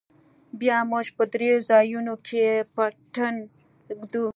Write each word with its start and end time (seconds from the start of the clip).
بيا 0.59 0.77
موږ 0.91 1.05
په 1.17 1.23
درېو 1.33 1.57
ځايونو 1.69 2.13
کښې 2.25 2.47
پټن 2.73 3.35
ږدو. 3.99 4.25